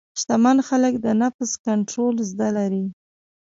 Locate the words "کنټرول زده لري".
1.65-2.85